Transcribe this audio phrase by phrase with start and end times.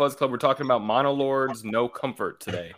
[0.00, 0.30] Fuzz Club.
[0.30, 2.72] We're talking about Monolords No Comfort today.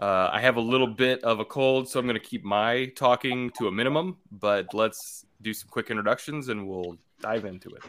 [0.00, 2.86] Uh, I have a little bit of a cold, so I'm going to keep my
[2.96, 7.84] talking to a minimum, but let's do some quick introductions and we'll dive into it.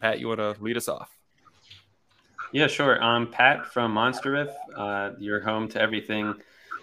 [0.00, 1.16] Pat, you want to lead us off?
[2.50, 3.00] Yeah, sure.
[3.00, 4.50] I'm Pat from Monster Riff.
[4.76, 6.34] Uh, you're home to everything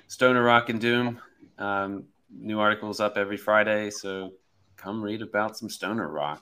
[0.07, 1.20] Stoner Rock and Doom.
[1.57, 4.32] Um, new articles up every Friday, so
[4.77, 6.41] come read about some Stoner Rock.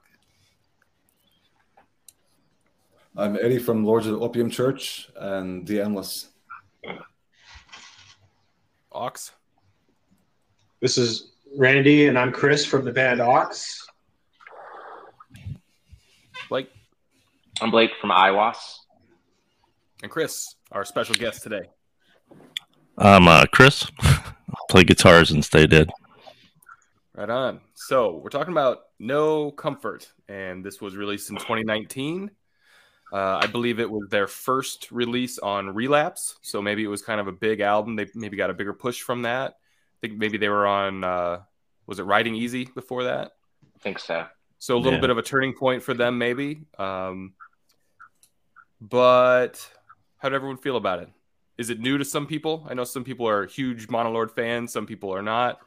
[3.18, 6.30] I'm Eddie from Lords of the Opium Church and The Endless.
[8.91, 9.32] Ox.
[10.80, 13.88] This is Randy, and I'm Chris from the band Ox.
[16.48, 16.70] Blake.
[17.62, 18.57] I'm Blake from Iwas.
[20.04, 21.63] And Chris, our special guest today.
[22.98, 23.85] I'm uh, Chris.
[24.01, 24.34] I
[24.70, 25.90] play guitars and stay dead.
[27.16, 27.60] Right on.
[27.73, 32.32] So we're talking about No Comfort, and this was released in 2019.
[33.12, 37.20] Uh, I believe it was their first release on Relapse, so maybe it was kind
[37.20, 37.96] of a big album.
[37.96, 39.51] They maybe got a bigger push from that.
[39.51, 41.40] I think maybe they were on uh,
[41.88, 43.32] was it RidingEasy before that?
[43.76, 44.26] I think so.
[44.60, 45.01] So a little yeah.
[45.01, 46.66] bit of a turning point for them, maybe.
[46.77, 47.34] Um,
[48.79, 49.68] but
[50.18, 51.10] how did everyone feel about it?
[51.57, 52.68] Is it new to some people?
[52.70, 55.60] I know some people are huge Monolord fans, some people are not.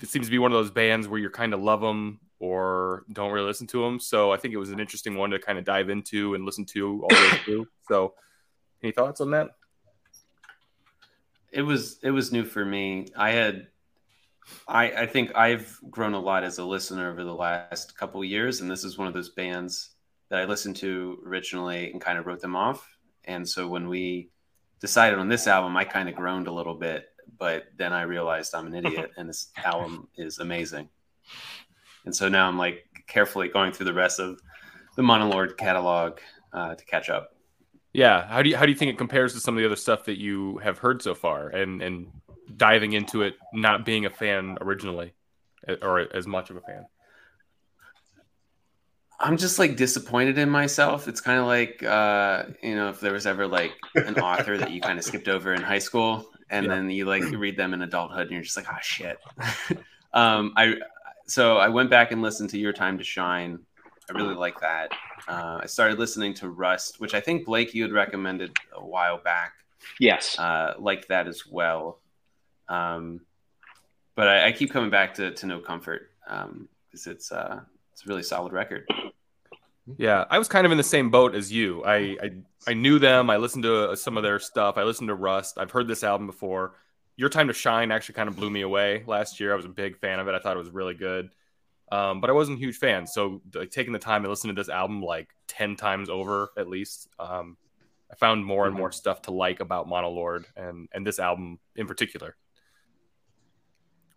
[0.00, 3.04] It seems to be one of those bands where you kind of love them or
[3.12, 3.98] don't really listen to them.
[3.98, 6.64] So I think it was an interesting one to kind of dive into and listen
[6.66, 7.68] to all the way through.
[7.88, 8.14] So,
[8.82, 9.56] any thoughts on that?
[11.50, 13.08] It was it was new for me.
[13.16, 13.68] I had
[14.68, 18.60] I I think I've grown a lot as a listener over the last couple years,
[18.60, 19.90] and this is one of those bands
[20.28, 22.86] that I listened to originally and kind of wrote them off.
[23.24, 24.30] And so when we
[24.80, 27.08] decided on this album, I kind of groaned a little bit,
[27.38, 30.88] but then I realized I'm an idiot, and this album is amazing.
[32.04, 34.40] And so now I'm like carefully going through the rest of
[34.96, 36.18] the Monolord catalog
[36.52, 37.34] uh, to catch up.
[37.92, 39.76] Yeah, how do you how do you think it compares to some of the other
[39.76, 42.08] stuff that you have heard so far, and and
[42.56, 45.14] diving into it, not being a fan originally,
[45.82, 46.86] or as much of a fan?
[49.20, 51.08] I'm just like disappointed in myself.
[51.08, 54.70] It's kind of like uh, you know, if there was ever like an author that
[54.70, 56.74] you kind of skipped over in high school, and yeah.
[56.74, 59.18] then you like read them in adulthood, and you're just like, oh shit.
[60.12, 60.76] um, I
[61.26, 63.58] so I went back and listened to Your Time to Shine.
[64.08, 64.92] I really like that.
[65.26, 69.18] Uh, I started listening to Rust, which I think Blake you had recommended a while
[69.18, 69.52] back.
[70.00, 72.00] Yes, uh, like that as well.
[72.68, 73.20] Um,
[74.14, 77.60] but I, I, keep coming back to, to No Comfort because um, it's uh,
[77.92, 78.86] it's a really solid record.
[79.96, 81.84] Yeah, I was kind of in the same boat as you.
[81.84, 82.30] I I,
[82.66, 83.30] I knew them.
[83.30, 84.76] I listened to uh, some of their stuff.
[84.76, 85.58] I listened to Rust.
[85.58, 86.74] I've heard this album before.
[87.16, 89.52] Your Time to Shine actually kind of blew me away last year.
[89.52, 90.34] I was a big fan of it.
[90.34, 91.30] I thought it was really good.
[91.90, 93.06] Um, but I wasn't a huge fan.
[93.06, 96.68] So like taking the time to listen to this album like 10 times over at
[96.68, 97.56] least, um,
[98.10, 98.94] I found more and more mm-hmm.
[98.94, 102.36] stuff to like about Monolord and, and this album in particular.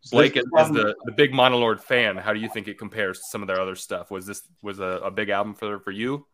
[0.09, 3.25] Blake, as, as the, the big Monolord fan, how do you think it compares to
[3.25, 4.09] some of their other stuff?
[4.09, 6.25] Was this was a, a big album for for you?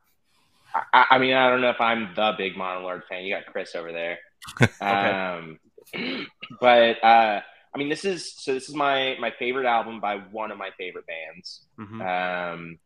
[0.94, 3.24] I, I, mean, I don't know if I'm the big Monolord fan.
[3.24, 4.20] You got Chris over there.
[4.62, 4.86] okay.
[4.86, 5.60] Um,
[6.62, 7.42] but uh,
[7.74, 8.54] I mean, this is so.
[8.54, 11.66] This is my my favorite album by one of my favorite bands.
[11.80, 12.02] Mm-hmm.
[12.02, 12.80] Um,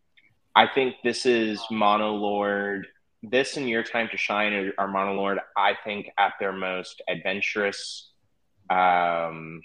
[0.55, 2.83] I think this is Monolord.
[3.23, 5.37] This and Your Time to Shine are, are Monolord.
[5.55, 8.09] I think at their most adventurous,
[8.69, 9.61] um,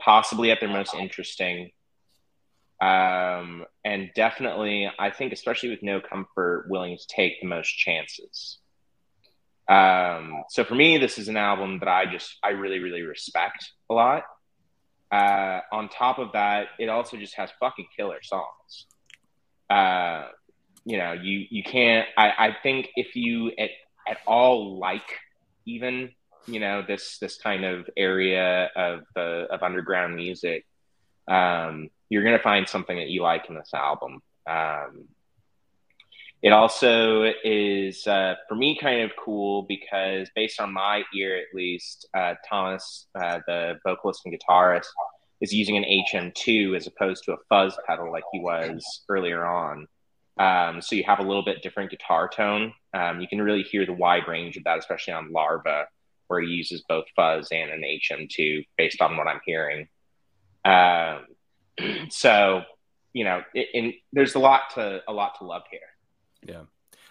[0.00, 1.70] possibly at their most interesting,
[2.80, 8.58] um, and definitely I think, especially with No Comfort, willing to take the most chances.
[9.68, 13.70] Um, so for me, this is an album that I just I really really respect
[13.90, 14.24] a lot.
[15.10, 18.86] Uh, on top of that, it also just has fucking killer songs.
[19.70, 20.28] Uh,
[20.84, 22.06] you know, you you can't.
[22.18, 23.70] I I think if you at
[24.06, 25.08] at all like
[25.66, 26.10] even
[26.46, 30.66] you know this this kind of area of of underground music,
[31.28, 34.20] um, you're gonna find something that you like in this album.
[34.46, 35.08] Um,
[36.44, 41.54] it also is, uh, for me, kind of cool because, based on my ear at
[41.54, 44.88] least, uh, Thomas, uh, the vocalist and guitarist,
[45.40, 49.86] is using an HM2 as opposed to a fuzz pedal like he was earlier on.
[50.38, 52.74] Um, so you have a little bit different guitar tone.
[52.92, 55.86] Um, you can really hear the wide range of that, especially on Larva,
[56.28, 59.88] where he uses both fuzz and an HM2, based on what I'm hearing.
[60.64, 61.26] Um,
[62.10, 62.62] so,
[63.12, 65.80] you know, it, it, there's a lot to a lot to love here.
[66.46, 66.62] Yeah.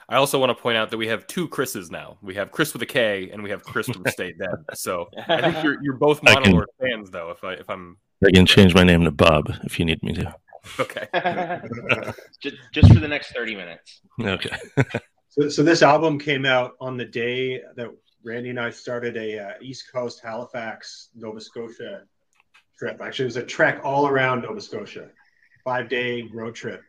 [0.09, 2.17] I also want to point out that we have two Chris's now.
[2.21, 4.55] We have Chris with a K and we have Chris from Stay Dead.
[4.73, 7.31] So I think you're you're both Monolord fans though.
[7.31, 10.13] If I if I'm I can change my name to Bob if you need me
[10.13, 10.35] to.
[10.79, 11.07] Okay.
[12.41, 14.01] just, just for the next thirty minutes.
[14.21, 14.55] Okay.
[15.29, 17.89] So, so this album came out on the day that
[18.23, 22.03] Randy and I started a uh, East Coast Halifax, Nova Scotia
[22.77, 23.01] trip.
[23.01, 25.09] Actually, it was a trek all around Nova Scotia,
[25.63, 26.81] five day road trip.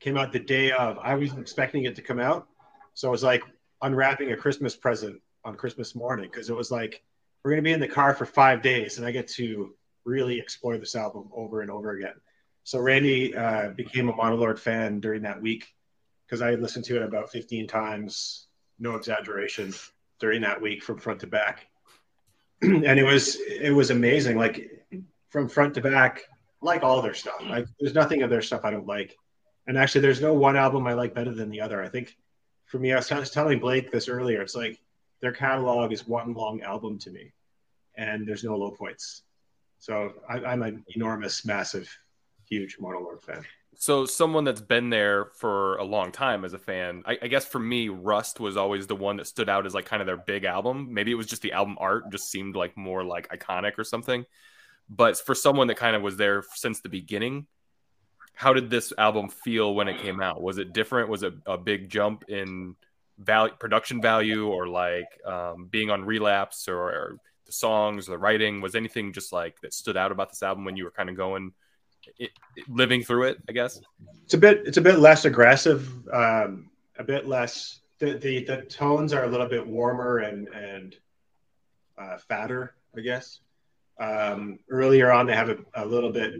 [0.00, 0.98] Came out the day of.
[0.98, 2.48] I wasn't expecting it to come out,
[2.94, 3.42] so it was like
[3.82, 7.02] unwrapping a Christmas present on Christmas morning because it was like
[7.44, 10.40] we're going to be in the car for five days, and I get to really
[10.40, 12.14] explore this album over and over again.
[12.64, 15.66] So Randy uh, became a Monolord fan during that week
[16.26, 18.46] because I had listened to it about 15 times,
[18.78, 19.72] no exaggeration,
[20.20, 21.66] during that week from front to back.
[22.62, 24.36] and it was it was amazing.
[24.36, 24.86] Like
[25.30, 26.22] from front to back,
[26.60, 27.40] like all their stuff.
[27.42, 29.16] Like there's nothing of their stuff I don't like.
[29.66, 31.82] And actually, there's no one album I like better than the other.
[31.82, 32.16] I think
[32.66, 34.42] for me, I was, I was telling Blake this earlier.
[34.42, 34.78] It's like
[35.20, 37.32] their catalog is one long album to me,
[37.96, 39.22] and there's no low points.
[39.78, 41.88] So I, I'm an enormous, massive,
[42.48, 43.44] huge Monolord fan.
[43.76, 47.46] So someone that's been there for a long time as a fan, I, I, guess
[47.46, 50.18] for me, Rust was always the one that stood out as like kind of their
[50.18, 50.92] big album.
[50.92, 54.26] Maybe it was just the album art just seemed like more like iconic or something.
[54.90, 57.46] But for someone that kind of was there since the beginning,
[58.34, 60.42] how did this album feel when it came out?
[60.42, 61.08] Was it different?
[61.08, 62.74] Was it a big jump in
[63.18, 68.18] value, production value, or like um, being on relapse, or, or the songs, or the
[68.18, 68.60] writing?
[68.60, 71.16] Was anything just like that stood out about this album when you were kind of
[71.16, 71.52] going?
[72.18, 72.30] It,
[72.68, 73.80] living through it, I guess.
[74.24, 74.62] It's a bit.
[74.66, 75.90] It's a bit less aggressive.
[76.12, 77.80] Um, a bit less.
[77.98, 80.96] The, the the tones are a little bit warmer and and
[81.98, 83.40] uh, fatter, I guess.
[83.98, 86.34] Um, earlier on, they have a, a, little bit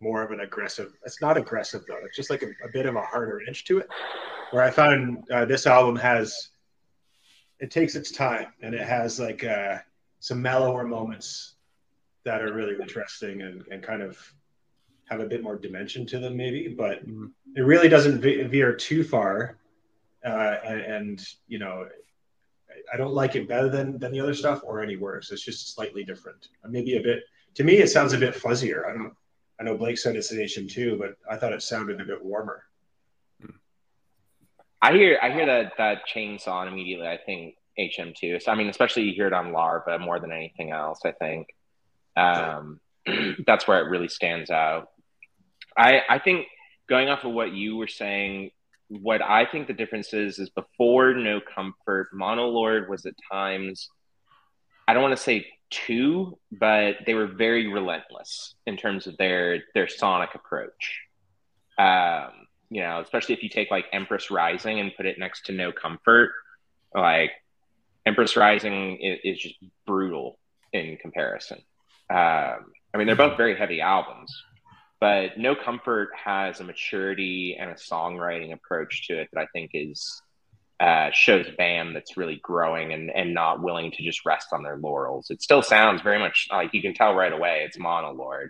[0.00, 0.94] more of an aggressive.
[1.04, 1.98] It's not aggressive though.
[2.02, 3.88] It's just like a, a bit of a harder edge to it.
[4.50, 6.48] Where I found uh, this album has,
[7.60, 9.78] it takes its time and it has like uh,
[10.20, 11.54] some mellower moments
[12.24, 14.18] that are really interesting and, and kind of
[15.08, 16.68] have a bit more dimension to them, maybe.
[16.68, 17.26] But mm-hmm.
[17.54, 19.58] it really doesn't veer too far.
[20.24, 21.86] Uh, and, and you know,
[22.92, 25.30] I don't like it better than than the other stuff or any worse.
[25.30, 26.48] It's just slightly different.
[26.68, 27.22] Maybe a bit.
[27.54, 28.86] To me, it sounds a bit fuzzier.
[28.88, 29.12] I don't.
[29.58, 32.64] I know Blake said it's an HM2, but I thought it sounded a bit warmer.
[34.82, 37.08] I hear I hear that that chainsaw and immediately.
[37.08, 38.42] I think HM2.
[38.42, 41.00] So I mean, especially you hear it on Larva more than anything else.
[41.04, 41.48] I think
[42.16, 42.80] um,
[43.46, 44.88] that's where it really stands out.
[45.76, 46.46] I I think
[46.88, 48.50] going off of what you were saying
[48.88, 53.88] what I think the difference is is before No Comfort, Monolord was at times,
[54.86, 59.64] I don't want to say two, but they were very relentless in terms of their
[59.74, 61.00] their sonic approach.
[61.78, 62.30] Um,
[62.70, 65.72] you know, especially if you take like Empress Rising and put it next to No
[65.72, 66.30] Comfort,
[66.94, 67.32] like
[68.04, 69.56] Empress Rising is, is just
[69.86, 70.38] brutal
[70.72, 71.58] in comparison.
[72.08, 74.32] Um, I mean, they're both very heavy albums,
[75.00, 79.70] but No Comfort has a maturity and a songwriting approach to it that I think
[79.74, 80.22] is
[80.80, 84.76] uh, shows bam that's really growing and, and not willing to just rest on their
[84.76, 85.30] laurels.
[85.30, 88.48] It still sounds very much like you can tell right away it's Monolord.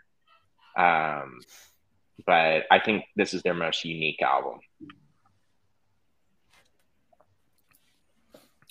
[0.77, 1.41] Um,
[2.27, 4.59] but I think this is their most unique album.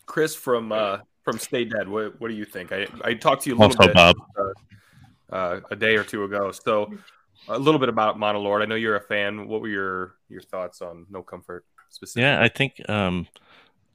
[0.05, 2.71] Chris from uh, from Stay Dead, what, what do you think?
[2.71, 4.15] I, I talked to you a little also, bit Bob.
[4.37, 6.51] Uh, uh, a day or two ago.
[6.51, 6.93] So
[7.47, 8.61] a little bit about Monolord.
[8.61, 9.47] I know you're a fan.
[9.47, 12.23] What were your your thoughts on No Comfort specifically?
[12.23, 13.27] Yeah, I think um,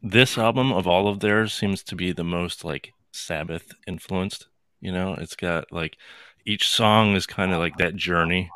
[0.03, 4.49] this album of all of theirs seems to be the most like Sabbath influenced.
[4.81, 5.97] You know, it's got like
[6.47, 8.51] each song is kind of like that journey.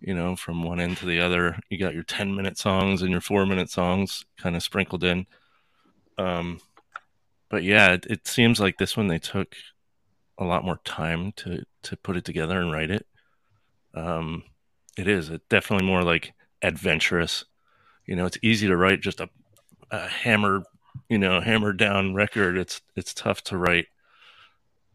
[0.00, 1.58] You know, from one end to the other.
[1.70, 5.26] You got your ten minute songs and your four minute songs kind of sprinkled in.
[6.18, 6.60] Um,
[7.48, 9.54] but yeah, it, it seems like this one they took
[10.38, 13.06] a lot more time to to put it together and write it
[13.94, 14.44] um,
[14.96, 15.30] it is.
[15.30, 16.32] It's definitely more like
[16.62, 17.44] adventurous.
[18.06, 19.28] You know, it's easy to write just a,
[19.90, 20.62] a hammer,
[21.08, 22.58] you know, hammered down record.
[22.58, 23.86] It's it's tough to write.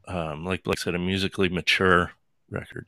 [0.08, 2.12] Um, like like I said, a musically mature
[2.50, 2.86] record.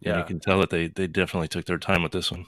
[0.00, 2.46] Yeah, and you can tell that they they definitely took their time with this one.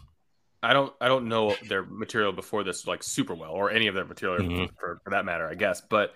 [0.62, 3.94] I don't I don't know their material before this like super well, or any of
[3.94, 4.74] their material mm-hmm.
[4.78, 5.80] for, for that matter, I guess.
[5.80, 6.14] But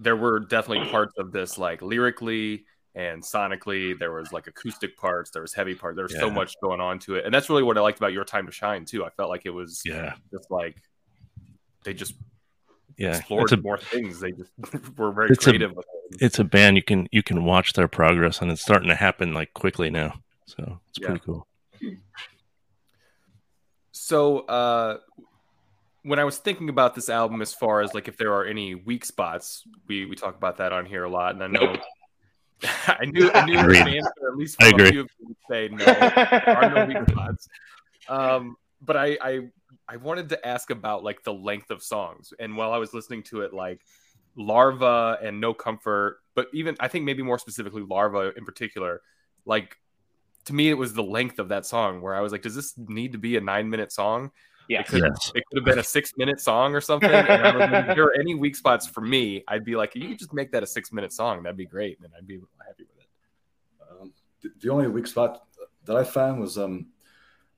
[0.00, 5.30] there were definitely parts of this like lyrically and sonically there was like acoustic parts
[5.30, 6.20] there was heavy parts there was yeah.
[6.20, 7.24] so much going on to it.
[7.24, 9.04] And that's really what i liked about your time to shine too.
[9.04, 10.14] I felt like it was yeah.
[10.32, 10.76] just like
[11.84, 12.14] they just
[12.96, 14.20] yeah explored a, more things.
[14.20, 14.52] They just
[14.98, 15.82] were very it's creative a,
[16.20, 19.34] it's a band you can you can watch their progress and it's starting to happen
[19.34, 20.14] like quickly now.
[20.46, 21.06] So it's yeah.
[21.06, 21.46] pretty cool.
[23.90, 24.98] So uh
[26.02, 28.74] when I was thinking about this album, as far as like if there are any
[28.74, 31.80] weak spots, we we talk about that on here a lot, and I know nope.
[32.86, 35.68] I knew I knew an answer at least from a few of you would say
[35.68, 35.84] no.
[35.84, 37.48] There are no weak spots.
[38.08, 39.40] Um, but I, I
[39.88, 43.22] I wanted to ask about like the length of songs, and while I was listening
[43.24, 43.80] to it, like
[44.36, 49.02] Larva and No Comfort, but even I think maybe more specifically Larva in particular,
[49.44, 49.76] like
[50.46, 52.74] to me it was the length of that song where I was like, does this
[52.76, 54.30] need to be a nine minute song?
[54.68, 54.80] Yeah.
[54.80, 55.32] It could, Yes.
[55.34, 57.10] it could have been a six minute song or something.
[57.10, 59.94] And I was like, if there are any weak spots for me, I'd be like,
[59.94, 61.42] you could just make that a six minute song.
[61.42, 61.98] That'd be great.
[62.02, 64.00] And I'd be happy with it.
[64.00, 65.44] Um, the, the only weak spot
[65.84, 66.86] that I found was um,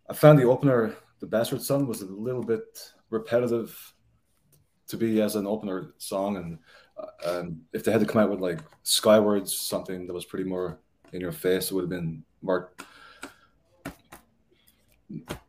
[0.09, 3.95] I found the opener, the Bastard Son, was a little bit repetitive
[4.89, 6.59] to be as an opener song, and
[6.97, 10.45] uh, um, if they had to come out with like Skywards, something that was pretty
[10.45, 10.79] more
[11.13, 12.73] in your face, it would have been more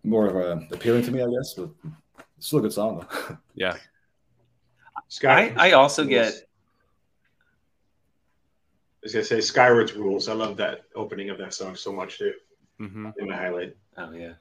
[0.04, 1.54] more of a, appealing to me, I guess.
[1.54, 1.70] But
[2.38, 3.38] it's still a good song though.
[3.56, 3.78] Yeah.
[5.24, 6.38] I, I also get I
[9.04, 10.28] was gonna say Skyward's rules.
[10.28, 12.34] I love that opening of that song so much too.
[12.78, 13.76] hmm In my highlight.
[13.98, 14.34] Oh yeah.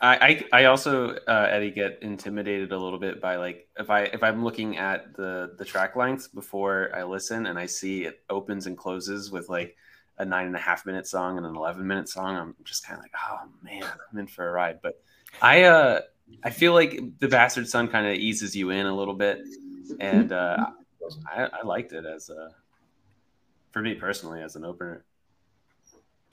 [0.00, 4.02] I, I I also uh, Eddie get intimidated a little bit by like if I
[4.02, 8.20] if I'm looking at the the track length before I listen and I see it
[8.28, 9.74] opens and closes with like
[10.18, 12.98] a nine and a half minute song and an eleven minute song I'm just kind
[12.98, 15.00] of like oh man I'm in for a ride but
[15.40, 16.00] I uh
[16.42, 19.40] I feel like the Bastard Son kind of eases you in a little bit
[20.00, 20.66] and uh,
[21.26, 22.50] I, I liked it as a
[23.72, 25.04] for me personally as an opener.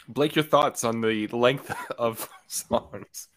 [0.07, 3.29] Blake, your thoughts on the length of songs?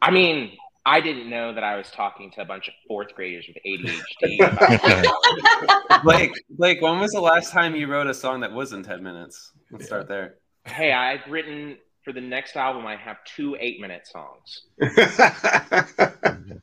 [0.00, 0.52] I mean,
[0.84, 4.40] I didn't know that I was talking to a bunch of fourth graders with ADHD.
[4.40, 9.02] about- Blake, Blake, when was the last time you wrote a song that wasn't 10
[9.02, 9.52] minutes?
[9.70, 10.34] Let's start there.
[10.64, 12.84] hey, I've written for the next album.
[12.86, 14.62] I have two eight-minute songs.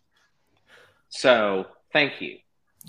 [1.12, 2.38] So thank you.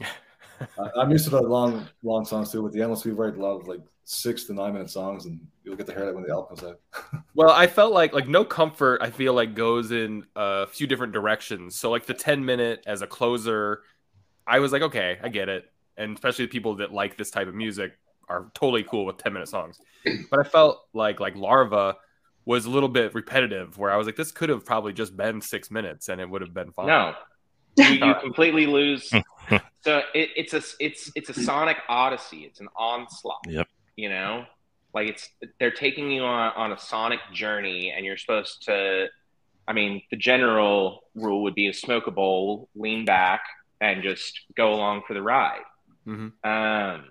[0.02, 2.62] I, I'm used to the long, long songs too.
[2.62, 3.80] With the endless, we write a lot of like
[4.10, 6.72] six to nine minute songs, and you'll get to hear that when the album comes
[6.72, 6.80] out.
[7.34, 9.00] Well, I felt like like no comfort.
[9.00, 11.76] I feel like goes in a few different directions.
[11.76, 13.82] So like the ten minute as a closer,
[14.46, 17.46] I was like, okay, I get it, and especially the people that like this type
[17.46, 17.92] of music
[18.28, 19.78] are totally cool with ten minute songs.
[20.30, 21.96] But I felt like like Larva
[22.44, 25.40] was a little bit repetitive, where I was like, this could have probably just been
[25.40, 26.88] six minutes, and it would have been fine.
[26.88, 27.14] No,
[27.76, 29.08] you, you completely lose.
[29.82, 32.38] so it, it's a it's it's a sonic odyssey.
[32.38, 33.44] It's an onslaught.
[33.46, 33.68] Yep.
[33.96, 34.44] You know,
[34.94, 35.28] like it's
[35.58, 39.08] they're taking you on on a sonic journey, and you're supposed to.
[39.68, 43.42] I mean, the general rule would be to smoke a bowl, lean back,
[43.80, 45.62] and just go along for the ride.
[46.06, 46.32] Mhm.
[46.44, 47.10] Um,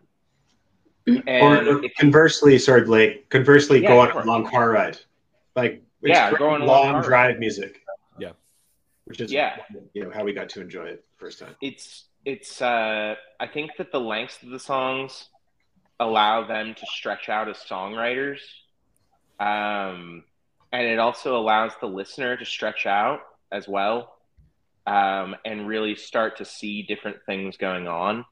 [1.07, 3.29] or and if, conversely, sorry, Blake.
[3.29, 4.98] Conversely, Yeah, go on a long car ride.
[5.55, 7.81] Like it's Yeah, great go on long long car drive music.
[8.19, 8.31] Yeah.
[9.05, 9.57] Which is Yeah.
[9.93, 11.55] you know how we got to enjoy it the first time.
[11.62, 15.29] it's it's uh I think that the lengths of the songs
[16.00, 18.39] allow them to stretch out as songwriters.
[19.39, 20.24] Um
[20.72, 24.18] and it also allows the listener to stretch out as well.
[24.86, 28.25] Um and really start to see different things going on.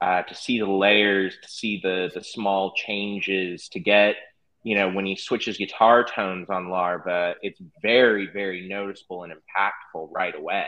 [0.00, 4.16] Uh to see the layers, to see the the small changes, to get
[4.62, 10.08] you know, when he switches guitar tones on Larva, it's very, very noticeable and impactful
[10.12, 10.66] right away.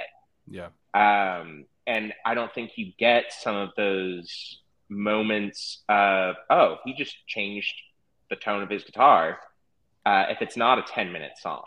[0.49, 0.69] Yeah.
[0.95, 7.17] Um, and I don't think you get some of those moments of, oh, he just
[7.27, 7.75] changed
[8.31, 9.39] the tone of his guitar
[10.07, 11.65] uh, if it's not a 10 minute song.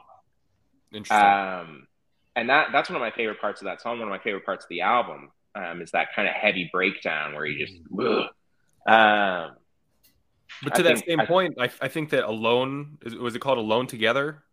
[0.93, 1.17] Interesting.
[1.27, 1.88] Um,
[2.36, 4.00] and that that's one of my favorite parts of that song.
[4.00, 7.34] One of my favorite parts of the album um, is that kind of heavy breakdown
[7.34, 7.74] where he just,
[8.88, 9.51] um,
[10.63, 13.36] But I to that think- same I- point, I, I think that "Alone" is, was
[13.36, 14.43] it called "Alone Together"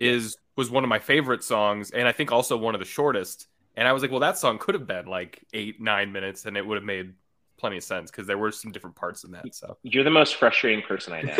[0.00, 3.46] is was one of my favorite songs, and I think also one of the shortest.
[3.76, 6.56] And I was like, well, that song could have been like eight, nine minutes, and
[6.56, 7.14] it would have made
[7.58, 9.54] plenty of sense because there were some different parts in that.
[9.54, 11.34] So you're the most frustrating person I know.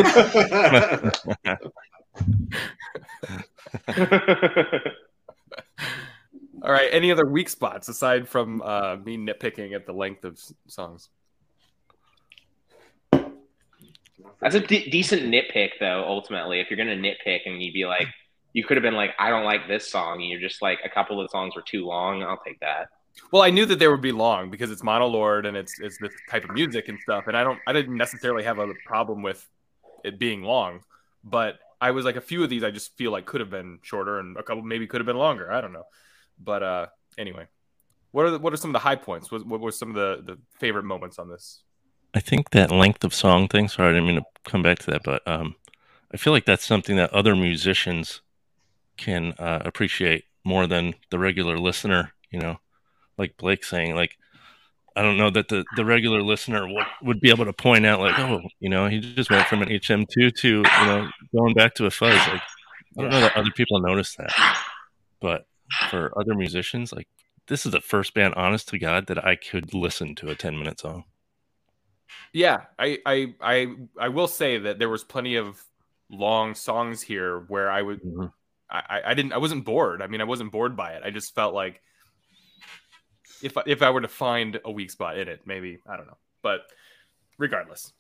[6.63, 10.41] all right, any other weak spots aside from uh, me nitpicking at the length of
[10.67, 11.09] songs?
[14.41, 16.05] That's a de- decent nitpick, though.
[16.07, 18.07] Ultimately, if you're going to nitpick and you'd be like,
[18.53, 20.89] you could have been like, I don't like this song, and you're just like, a
[20.89, 22.23] couple of songs were too long.
[22.23, 22.89] I'll take that.
[23.33, 26.13] Well, I knew that they would be long because it's Monolord and it's it's this
[26.31, 29.47] type of music and stuff, and I don't I didn't necessarily have a problem with
[30.05, 30.81] it being long,
[31.25, 33.79] but I was like a few of these I just feel like could have been
[33.83, 35.53] shorter and a couple maybe could have been longer.
[35.53, 35.85] I don't know,
[36.39, 37.47] but uh, anyway,
[38.13, 39.31] what are the, what are some of the high points?
[39.31, 41.63] What, what were some of the the favorite moments on this?
[42.15, 43.69] I think that length of song thing.
[43.69, 45.57] Sorry, I didn't mean to come back to that, but um,
[46.13, 48.23] I feel like that's something that other musicians
[48.97, 52.13] can uh, appreciate more than the regular listener.
[52.31, 52.61] You know,
[53.19, 54.17] like Blake saying, like
[54.97, 58.01] I don't know that the the regular listener would would be able to point out,
[58.01, 61.55] like, oh, you know, he just went from an HM two to you know going
[61.55, 62.17] back to a fuzz.
[62.29, 62.43] Like
[62.99, 64.33] I don't know that other people notice that,
[65.21, 65.47] but
[65.91, 67.09] for other musicians, like
[67.49, 70.57] this is the first band, honest to God, that I could listen to a ten
[70.59, 71.05] minute song.
[72.33, 73.67] Yeah, I, I, I,
[73.99, 75.63] I will say that there was plenty of
[76.11, 78.27] long songs here where I would, mm-hmm.
[78.71, 80.03] I, I didn't, I wasn't bored.
[80.03, 81.03] I mean, I wasn't bored by it.
[81.05, 81.81] I just felt like
[83.43, 86.19] if if I were to find a weak spot in it, maybe I don't know,
[86.43, 86.61] but
[87.39, 87.93] regardless,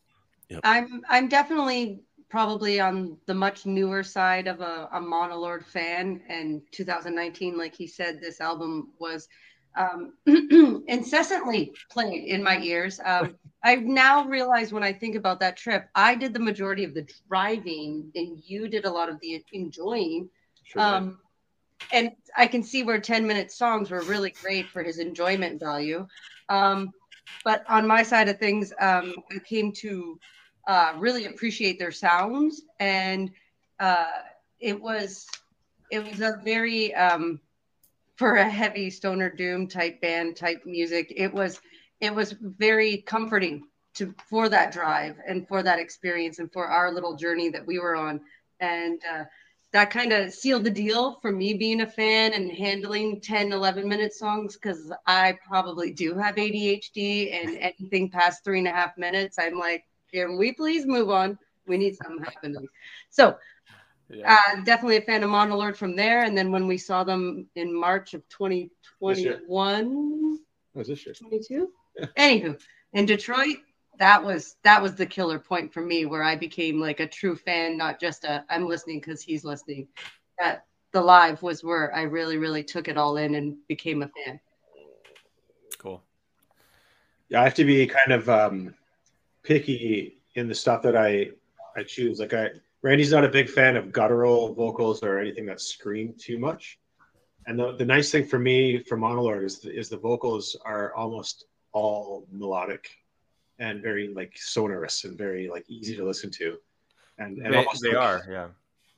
[0.49, 0.61] yep.
[0.65, 6.21] I'm I'm definitely probably on the much newer side of a, a Monolord fan.
[6.29, 9.29] And 2019, like he said, this album was
[9.77, 10.13] um,
[10.89, 13.01] incessantly played in my ears.
[13.05, 16.95] Um, I now realize when I think about that trip, I did the majority of
[16.95, 20.29] the driving, and you did a lot of the enjoying.
[20.65, 21.19] Sure um,
[21.93, 26.07] and I can see where 10 minute songs were really great for his enjoyment value.
[26.49, 26.93] Um,
[27.45, 30.19] but on my side of things, um, I came to
[30.67, 33.31] uh, really appreciate their sounds, and
[33.81, 34.07] uh,
[34.61, 35.27] it was
[35.91, 37.41] it was a very um,
[38.17, 41.13] for a heavy stoner doom type band type music.
[41.17, 41.61] It was
[42.01, 46.93] it was very comforting to for that drive and for that experience and for our
[46.93, 48.21] little journey that we were on,
[48.61, 49.25] and uh,
[49.79, 53.89] that kind of sealed the deal for me being a fan and handling 10 11
[53.89, 58.97] minute songs because i probably do have adhd and anything past three and a half
[58.99, 61.39] minutes i'm like can we please move on?
[61.67, 62.67] We need something happening.
[63.11, 63.37] So
[64.11, 64.41] yeah.
[64.49, 67.79] uh, definitely a fan of monolord from there and then when we saw them in
[67.79, 70.39] march of 2021
[70.75, 71.15] was this year.
[71.15, 71.69] 22
[72.17, 72.59] anywho
[72.95, 73.59] in detroit
[73.99, 77.37] that was that was the killer point for me where I became like a true
[77.37, 79.89] fan, not just a I'm listening because he's listening.
[80.39, 84.09] That the live was where I really, really took it all in and became a
[84.09, 84.41] fan.
[85.79, 86.03] Cool.
[87.29, 88.75] Yeah, I have to be kind of um,
[89.43, 91.31] picky in the stuff that I
[91.77, 92.21] I choose.
[92.21, 92.51] Like I
[92.83, 96.79] Randy's not a big fan of guttural vocals or anything that scream too much.
[97.47, 100.95] And the, the nice thing for me for Monolord is the, is the vocals are
[100.95, 102.91] almost all melodic
[103.59, 106.57] and very like sonorous and very like easy to listen to.
[107.19, 108.49] And, and they, they like, are, yeah.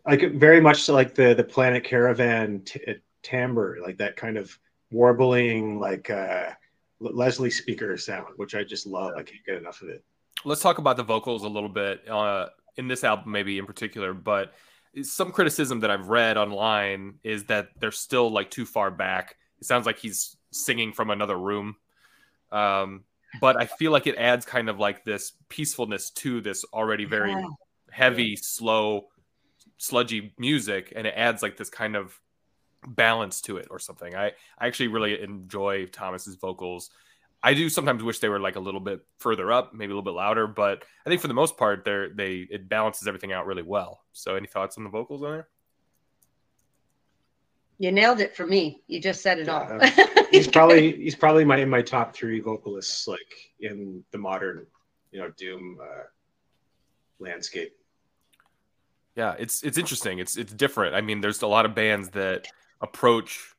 [0.07, 4.57] Like very much like the the Planet Caravan t- uh, timbre, like that kind of
[4.91, 6.51] warbling, like uh,
[7.01, 9.13] Leslie speaker sound, which I just love.
[9.17, 10.05] I can't get enough of it.
[10.45, 14.15] Let's talk about the vocals a little bit uh, in this album, maybe in particular.
[14.15, 14.55] But
[15.03, 19.37] some criticism that I've read online is that they're still like too far back.
[19.61, 21.77] It sounds like he's singing from another room.
[22.51, 23.05] Um,
[23.41, 27.33] but I feel like it adds kind of like this peacefulness to this already very
[27.33, 27.47] yeah.
[27.91, 29.09] heavy, slow,
[29.79, 32.19] sludgy music, and it adds like this kind of
[32.87, 34.15] balance to it or something.
[34.15, 36.91] I, I actually really enjoy Thomas's vocals.
[37.43, 40.03] I do sometimes wish they were like a little bit further up, maybe a little
[40.03, 43.47] bit louder, but I think for the most part, they're they it balances everything out
[43.47, 44.03] really well.
[44.13, 45.49] So, any thoughts on the vocals on there?
[47.81, 48.83] You nailed it for me.
[48.89, 50.25] You just said it yeah, all.
[50.31, 54.67] he's probably he's probably my in my top three vocalists, like in the modern,
[55.13, 56.03] you know, doom uh,
[57.19, 57.75] landscape.
[59.17, 60.19] Yeah, it's it's interesting.
[60.19, 60.95] It's it's different.
[60.95, 62.49] I mean, there's a lot of bands that
[62.83, 63.55] approach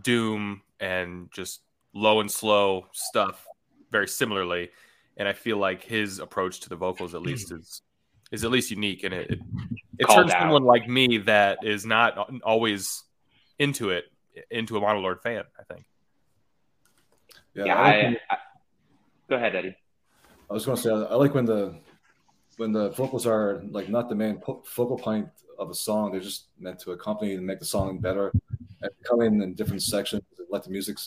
[0.00, 1.60] doom and just
[1.92, 3.46] low and slow stuff
[3.92, 4.70] very similarly,
[5.18, 7.82] and I feel like his approach to the vocals, at least, is
[8.32, 9.40] is at least unique, and it it,
[9.98, 13.02] it turns someone like me that is not always
[13.58, 14.04] into it
[14.50, 15.44] into a Monolord fan.
[15.58, 15.86] I think.
[17.54, 18.36] Yeah, yeah I, I, I,
[19.28, 19.76] go ahead, Eddie.
[20.50, 21.76] I was going to say I like when the
[22.56, 26.20] when the vocals are like not the main po- focal point of a song; they're
[26.20, 28.32] just meant to accompany and make the song better,
[28.82, 30.98] and come in in different sections, let the music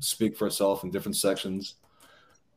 [0.00, 1.76] speak for itself in different sections,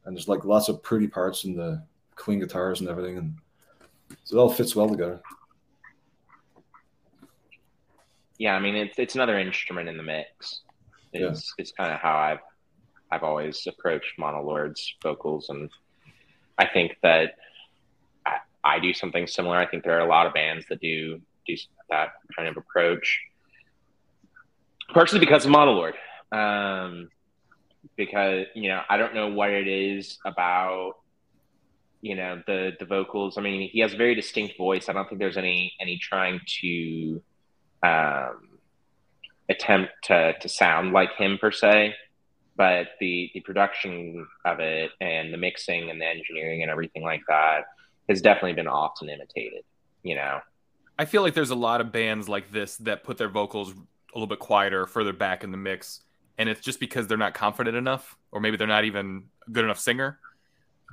[0.05, 1.83] and there's like lots of pretty parts in the
[2.15, 3.37] clean guitars and everything, and
[4.23, 5.21] so it all fits well together
[8.37, 10.61] yeah, I mean it's it's another instrument in the mix.
[11.13, 11.61] It's yeah.
[11.61, 12.39] it's kind of how I've
[13.11, 15.69] I've always approached Monolord's vocals, and
[16.57, 17.35] I think that
[18.25, 19.57] I, I do something similar.
[19.57, 21.55] I think there are a lot of bands that do do
[21.89, 23.19] that kind of approach,
[24.93, 25.93] partially because of Monolord.
[26.31, 27.09] Um,
[27.95, 30.95] because you know I don't know what it is about
[32.01, 33.37] you know the the vocals.
[33.37, 34.89] I mean, he has a very distinct voice.
[34.89, 37.21] I don't think there's any any trying to
[37.83, 38.59] um,
[39.49, 41.95] attempt to, to sound like him per se,
[42.55, 47.21] but the the production of it and the mixing and the engineering and everything like
[47.27, 47.65] that
[48.09, 49.63] has definitely been often imitated.
[50.03, 50.39] You know,
[50.97, 53.75] I feel like there's a lot of bands like this that put their vocals a
[54.15, 56.01] little bit quieter, further back in the mix,
[56.37, 59.63] and it's just because they're not confident enough, or maybe they're not even a good
[59.63, 60.19] enough singer.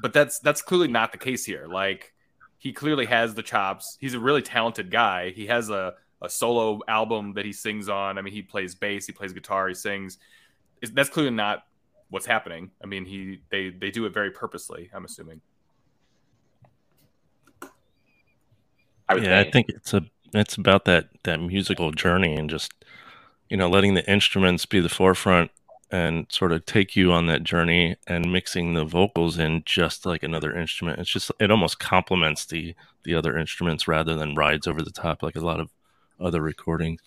[0.02, 1.66] But that's that's clearly not the case here.
[1.66, 2.12] Like
[2.58, 3.96] he clearly has the chops.
[4.00, 5.30] He's a really talented guy.
[5.30, 8.18] He has a a solo album that he sings on.
[8.18, 10.18] I mean, he plays bass, he plays guitar, he sings.
[10.82, 11.64] It's, that's clearly not
[12.10, 12.70] what's happening.
[12.82, 14.90] I mean, he they they do it very purposely.
[14.94, 15.40] I'm assuming.
[19.08, 19.48] I yeah, think.
[19.48, 22.72] I think it's a it's about that that musical journey and just
[23.48, 25.50] you know letting the instruments be the forefront
[25.90, 30.22] and sort of take you on that journey and mixing the vocals in just like
[30.22, 30.98] another instrument.
[30.98, 32.74] It's just it almost complements the
[33.04, 35.70] the other instruments rather than rides over the top like a lot of
[36.20, 37.00] other recordings.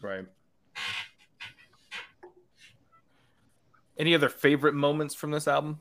[0.00, 0.26] Right.
[3.98, 5.78] Any other favorite moments from this album?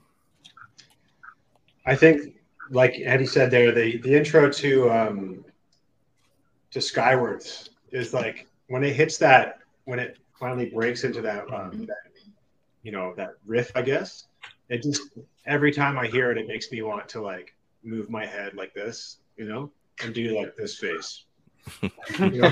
[1.85, 2.35] I think,
[2.69, 5.45] like Eddie said there, the the intro to um,
[6.71, 11.85] to Skywards is like when it hits that when it finally breaks into that um,
[11.85, 11.97] that
[12.83, 13.71] you know that riff.
[13.75, 14.27] I guess
[14.69, 15.01] it just
[15.45, 18.73] every time I hear it, it makes me want to like move my head like
[18.73, 19.71] this, you know,
[20.03, 21.25] and do like this face.
[22.19, 22.43] and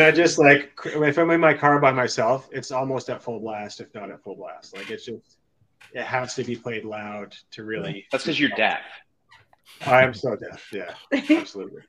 [0.00, 3.80] I just like if I'm in my car by myself, it's almost at full blast,
[3.80, 4.76] if not at full blast.
[4.76, 5.38] Like it's just
[5.92, 8.06] it has to be played loud to really.
[8.10, 8.80] That's because you're deaf.
[9.86, 10.70] I'm so deaf.
[10.72, 11.82] Yeah, absolutely.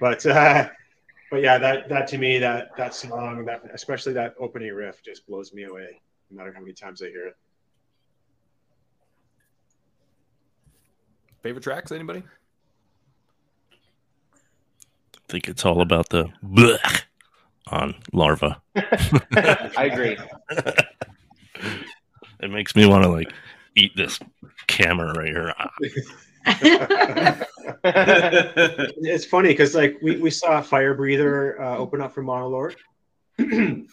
[0.00, 0.68] But uh,
[1.30, 5.26] but yeah, that that to me that that song that especially that opening riff just
[5.26, 6.00] blows me away.
[6.30, 7.36] No matter how many times I hear it.
[11.42, 12.22] Favorite tracks, anybody?
[15.28, 17.02] I think it's all about the blech
[17.68, 18.60] on larva.
[18.76, 20.18] I agree.
[22.40, 23.32] it makes me want to like
[23.74, 24.20] eat this
[24.66, 25.54] camera right here.
[29.02, 32.76] it's funny because like we, we saw Firebreather uh, open up for Monolord.
[33.38, 33.88] and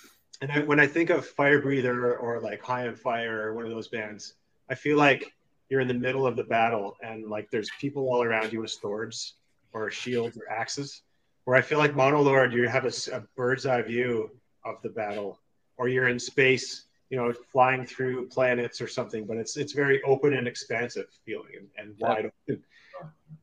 [0.50, 3.88] I, when I think of Firebreather or like High on Fire or one of those
[3.88, 4.34] bands,
[4.70, 5.32] I feel like
[5.70, 8.72] you're in the middle of the battle and like there's people all around you with
[8.72, 9.36] swords
[9.72, 11.04] or shields or axes
[11.46, 14.30] where I feel like Monolord, you have a, a, bird's eye view
[14.64, 15.40] of the battle,
[15.78, 19.26] or you're in space, you know, flying through planets or something.
[19.26, 22.64] But it's it's very open and expansive feeling and, and wide open.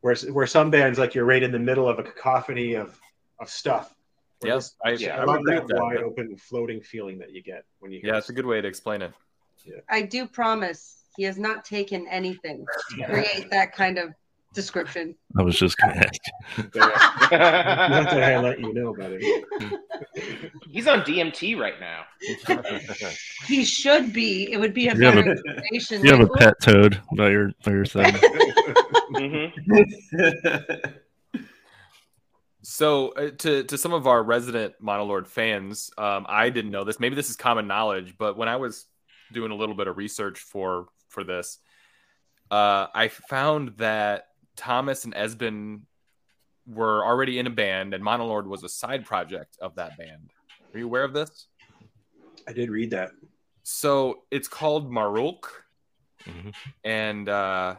[0.01, 2.99] Where where some bands like you're right in the middle of a cacophony of
[3.41, 3.95] of stuff.
[4.45, 6.05] Yes, I, yeah, I, I love that, that wide but...
[6.05, 8.01] open floating feeling that you get when you.
[8.05, 9.13] Yeah, it's a good way to explain it.
[9.65, 9.81] Yeah.
[9.91, 14.15] I do promise he has not taken anything to create that kind of
[14.55, 15.15] description.
[15.39, 16.21] I was just going to ask.
[16.59, 20.53] Not that I let you know about it.
[20.71, 22.05] He's on DMT right now.
[23.47, 24.53] he should be.
[24.53, 27.53] It would be a you better have a, You have a pet toad by your
[27.65, 28.15] by your side.
[29.15, 29.49] mm-hmm.
[32.71, 37.01] So, uh, to to some of our resident Monolord fans, um, I didn't know this.
[37.01, 38.85] Maybe this is common knowledge, but when I was
[39.33, 41.61] doing a little bit of research for for this,
[42.51, 44.28] uh, I found that
[44.59, 45.83] Thomas and Esben
[46.67, 50.31] were already in a band, and Monolord was a side project of that band.
[50.75, 51.47] Are you aware of this?
[52.47, 53.13] I did read that.
[53.63, 55.45] So it's called Marulk,
[56.27, 56.51] mm-hmm.
[56.85, 57.77] and uh,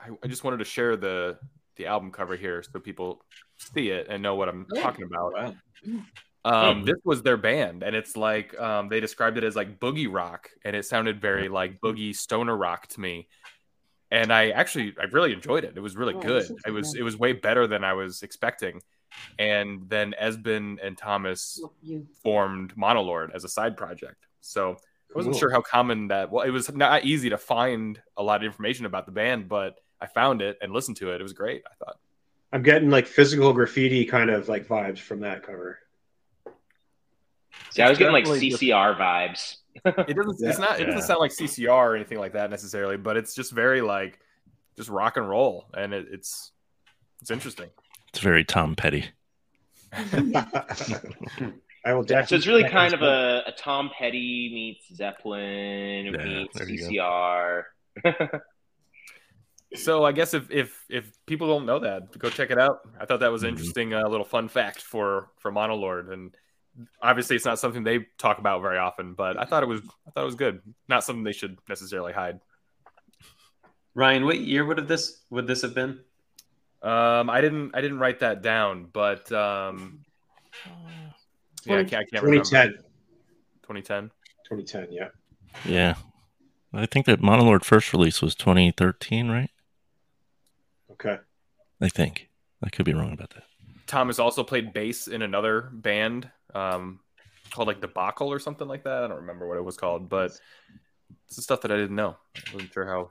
[0.00, 1.38] I, I, just wanted to share the
[1.76, 3.22] the album cover here so people
[3.58, 5.32] see it and know what I'm oh, talking about.
[5.34, 5.54] Wow.
[6.44, 10.12] Um, this was their band, and it's like um, they described it as like boogie
[10.12, 13.28] rock, and it sounded very like boogie stoner rock to me
[14.12, 15.72] and I actually I really enjoyed it.
[15.74, 16.48] It was really oh, good.
[16.66, 18.82] It was it was way better than I was expecting.
[19.38, 21.60] And then Esben and Thomas
[22.22, 24.26] formed Monolord as a side project.
[24.42, 25.40] So I wasn't cool.
[25.40, 26.30] sure how common that.
[26.30, 29.76] Well, it was not easy to find a lot of information about the band, but
[30.00, 31.20] I found it and listened to it.
[31.20, 31.62] It was great.
[31.66, 31.96] I thought.
[32.52, 35.78] I'm getting like physical graffiti kind of like vibes from that cover.
[37.70, 40.36] See, I was getting like CCR vibes it doesn't.
[40.40, 40.80] Yeah, it's not.
[40.80, 44.20] It doesn't sound like CCR or anything like that necessarily, but it's just very like
[44.76, 46.52] just rock and roll, and it, it's
[47.20, 47.70] it's interesting.
[48.08, 49.06] It's very Tom Petty.
[51.84, 52.26] I will definitely.
[52.26, 57.64] So it's really kind of a, a, Tom Petty meets Zeppelin yeah, meets CCR.
[59.74, 62.80] so I guess if if if people don't know that, go check it out.
[63.00, 63.56] I thought that was an mm-hmm.
[63.56, 66.34] interesting uh, little fun fact for for Monolord, and
[67.00, 70.10] obviously it's not something they talk about very often, but I thought it was I
[70.10, 70.60] thought it was good.
[70.88, 72.40] Not something they should necessarily hide.
[73.94, 76.00] Ryan, what year would have this would this have been?
[76.82, 80.00] Um, I didn't I didn't write that down, but um,
[81.64, 82.60] yeah, I can't, I can't 2010.
[82.60, 82.82] remember.
[83.62, 84.10] 2010.
[84.48, 85.08] 2010, yeah.
[85.64, 85.94] Yeah.
[86.74, 89.50] I think that Monolord first release was 2013, right?
[90.92, 91.18] Okay.
[91.80, 92.28] I think.
[92.62, 93.44] I could be wrong about that.
[93.86, 97.00] Thomas also played bass in another band um,
[97.50, 99.04] called like Debacle or something like that.
[99.04, 100.32] I don't remember what it was called, but
[101.26, 102.16] it's the stuff that I didn't know.
[102.36, 103.10] I wasn't sure how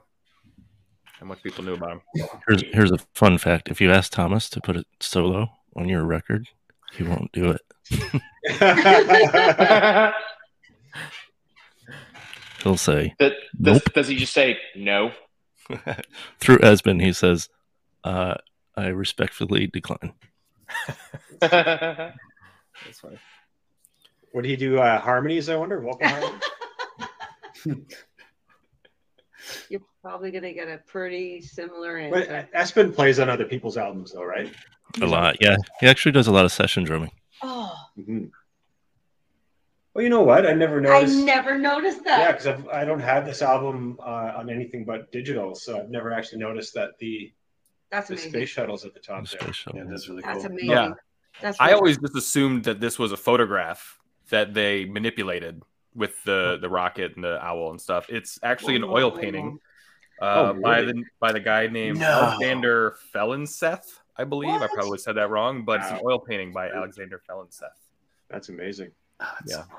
[1.20, 2.00] how much people knew about him.
[2.48, 6.04] Here's here's a fun fact: if you ask Thomas to put it solo on your
[6.04, 6.48] record,
[6.92, 7.60] He won't do it.
[12.62, 13.92] He'll say Does, does, Nope.
[13.94, 15.12] does he just say no?
[16.40, 17.00] through Esben.
[17.00, 17.48] He says,
[18.04, 18.34] uh,
[18.76, 20.12] "I respectfully decline."
[21.40, 23.18] That's funny.
[24.34, 25.48] Would he do uh, harmonies?
[25.48, 25.80] I wonder.
[25.80, 26.40] Vocal harmonies.
[29.68, 32.48] You're probably gonna get a pretty similar but answer.
[32.54, 34.52] Esben plays on other people's albums, though, right?
[35.00, 35.56] A lot, yeah.
[35.80, 37.10] He actually does a lot of session drumming.
[37.42, 38.30] Oh, Mhm.
[39.94, 40.46] Well, you know what?
[40.46, 41.18] I never noticed.
[41.18, 42.18] I never noticed that.
[42.20, 46.12] Yeah, because I don't have this album uh, on anything but digital, so I've never
[46.12, 47.30] actually noticed that the,
[47.90, 48.30] That's the amazing.
[48.30, 49.40] space shuttle's at the top there.
[49.40, 49.80] Space shuttle.
[49.80, 50.32] Yeah, that's really cool.
[50.32, 50.52] That's cool.
[50.52, 50.70] amazing.
[50.70, 50.90] Yeah.
[51.42, 53.98] That's I really- always just assumed that this was a photograph
[54.32, 55.62] that they manipulated
[55.94, 58.06] with the the rocket and the owl and stuff.
[58.08, 59.58] It's actually an oil painting
[60.20, 62.08] uh, Oh, by the by the guy named No.
[62.08, 64.60] Alexander Felonseth, I believe.
[64.60, 67.78] I probably said that wrong, but it's an oil painting by Alexander Felonseth.
[68.30, 68.90] That's amazing.
[69.20, 69.64] Ah, that's Yeah.
[69.70, 69.78] cool.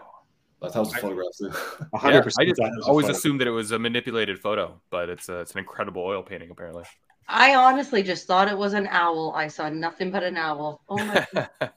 [0.61, 1.47] That's how it's photographed too.
[1.49, 2.47] A Yeah, hundred percent.
[2.47, 5.09] I just thought it was a always assumed that it was a manipulated photo, but
[5.09, 6.83] it's a, it's an incredible oil painting apparently.
[7.27, 9.33] I honestly just thought it was an owl.
[9.35, 10.81] I saw nothing but an owl.
[10.87, 11.27] Oh my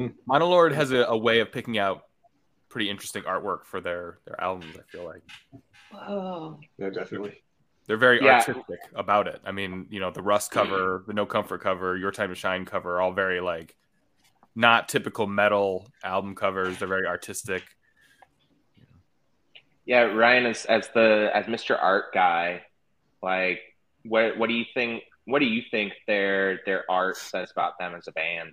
[0.00, 0.08] Mm.
[0.08, 0.40] god.
[0.40, 2.04] Monolord has a, a way of picking out
[2.68, 4.76] pretty interesting artwork for their their albums.
[4.76, 5.22] I feel like
[5.92, 6.60] Whoa.
[6.78, 7.42] Yeah, definitely.
[7.86, 8.36] they're very Yeah.
[8.36, 9.40] artistic about it.
[9.44, 10.54] I mean, you know, the Rust mm.
[10.54, 13.76] cover, the No Comfort cover, Your Time to Shine cover, are all very like
[14.54, 16.78] not typical metal album covers.
[16.78, 17.62] They're very artistic.
[19.84, 21.76] Yeah, Ryan, as as the as Mr.
[21.80, 22.62] Art guy,
[23.22, 23.60] like
[24.04, 25.02] what what do you think?
[25.24, 28.52] What do you think their their art says about them as a band?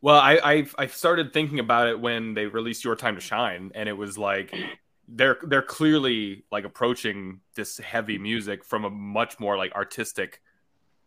[0.00, 3.72] Well, I I've, I started thinking about it when they released Your Time to Shine,
[3.74, 4.54] and it was like
[5.08, 10.40] they're they're clearly like approaching this heavy music from a much more like artistic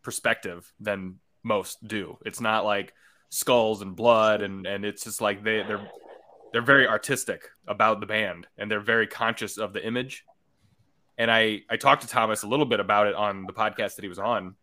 [0.01, 2.17] perspective than most do.
[2.25, 2.93] It's not like
[3.29, 5.87] skulls and blood, and and it's just like they they're
[6.51, 10.25] they're very artistic about the band, and they're very conscious of the image.
[11.17, 14.01] And I I talked to Thomas a little bit about it on the podcast that
[14.01, 14.55] he was on,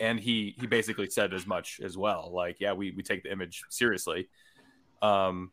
[0.00, 2.30] and he he basically said as much as well.
[2.32, 4.28] Like yeah we we take the image seriously.
[5.02, 5.52] Um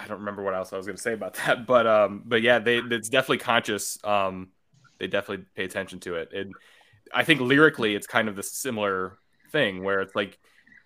[0.00, 2.40] i don't remember what else i was going to say about that but um but
[2.40, 3.98] yeah they it's definitely conscious.
[4.04, 4.48] Um
[4.98, 6.32] they definitely pay attention to it.
[6.32, 6.54] And
[7.12, 9.18] i think lyrically it's kind of the similar
[9.50, 10.38] thing where it's like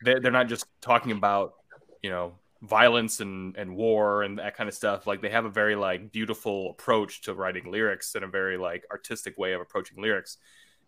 [0.03, 1.55] they're, they're not just talking about
[2.03, 5.51] you know violence and and war and that kind of stuff like they have a
[5.51, 10.01] very like beautiful approach to writing lyrics and a very like artistic way of approaching
[10.01, 10.39] lyrics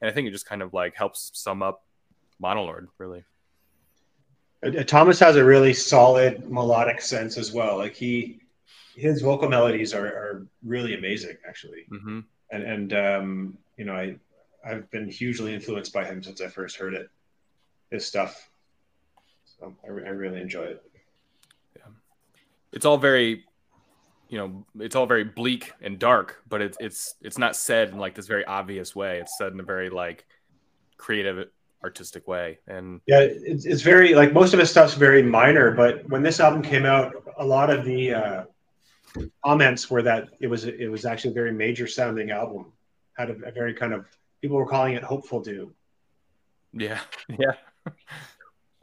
[0.01, 1.85] and i think it just kind of like helps sum up
[2.43, 3.25] monolord really
[4.65, 7.77] Uh, Thomas has a really solid melodic sense as well.
[7.79, 8.41] Like he,
[8.95, 11.91] his vocal melodies are, are really amazing, actually.
[11.91, 14.17] hmm And and um, you know, I
[14.65, 17.11] I've been hugely influenced by him since I first heard it,
[17.91, 18.51] his stuff.
[19.45, 20.83] So I, I really enjoy it.
[22.75, 23.45] It's all very
[24.29, 27.99] you know it's all very bleak and dark but it's it's it's not said in
[27.99, 30.27] like this very obvious way it's said in a very like
[30.99, 31.49] creative
[31.85, 36.09] artistic way and Yeah, it's, it's very like most of his stuff's very minor, but
[36.09, 38.45] when this album came out, a lot of the uh,
[39.45, 42.73] comments were that it was it was actually a very major sounding album.
[43.19, 44.07] Had a, a very kind of
[44.41, 45.75] people were calling it hopeful doom.
[46.73, 47.01] yeah
[47.39, 47.53] yeah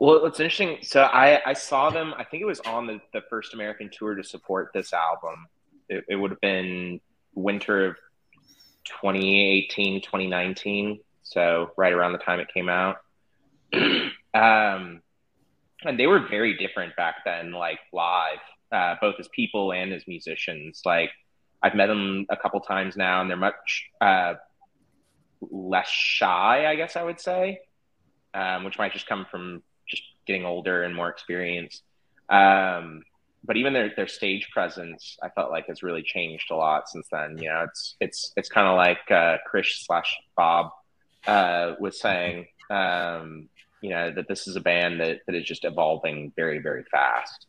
[0.01, 3.21] Well, it's interesting, so I, I saw them, I think it was on the, the
[3.29, 5.45] first American tour to support this album.
[5.89, 6.99] It, it would have been
[7.35, 7.95] winter of
[8.85, 11.01] 2018, 2019.
[11.21, 12.97] So right around the time it came out.
[13.75, 15.03] um,
[15.83, 18.39] and they were very different back then, like live,
[18.71, 20.81] uh, both as people and as musicians.
[20.83, 21.11] Like
[21.61, 24.33] I've met them a couple times now and they're much uh,
[25.41, 27.59] less shy, I guess I would say.
[28.33, 29.61] Um, which might just come from
[30.25, 31.83] getting older and more experienced.
[32.29, 33.03] Um,
[33.43, 37.07] but even their their stage presence, I felt like has really changed a lot since
[37.11, 37.37] then.
[37.37, 40.71] You know, it's it's it's kind of like uh, Chris slash Bob
[41.27, 42.47] uh, was saying.
[42.69, 43.49] Um,
[43.81, 47.47] you know that this is a band that, that is just evolving very very fast.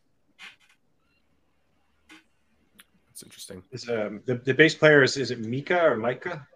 [3.11, 6.47] it's interesting Is um, the the bass player is is it Mika or Micah?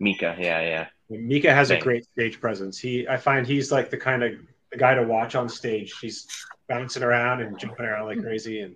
[0.00, 2.78] Mika, yeah, yeah, Mika has a great stage presence.
[2.78, 4.32] He I find he's like the kind of
[4.72, 5.94] the guy to watch on stage.
[6.00, 6.26] He's
[6.68, 8.24] bouncing around and jumping around like hmm.
[8.24, 8.74] crazy, and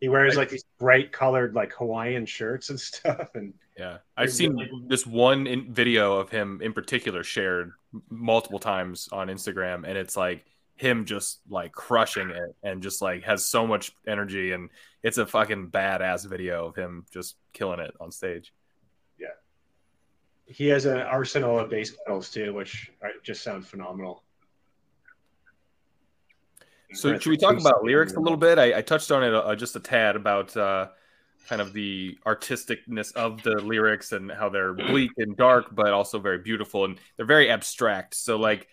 [0.00, 3.28] he wears like these bright colored like Hawaiian shirts and stuff.
[3.34, 7.72] And yeah i've seen this one in video of him in particular shared
[8.10, 10.44] multiple times on instagram and it's like
[10.76, 14.68] him just like crushing it and just like has so much energy and
[15.02, 18.52] it's a fucking badass video of him just killing it on stage
[19.18, 19.28] Yeah.
[20.46, 24.24] he has an arsenal of bass pedals too, which uh, just sound phenomenal.
[26.94, 28.58] So should we talk about lyrics a little bit?
[28.58, 30.88] I, I touched on it uh, just a tad about uh,
[31.48, 36.18] kind of the artisticness of the lyrics and how they're bleak and dark, but also
[36.18, 38.14] very beautiful and they're very abstract.
[38.14, 38.68] So like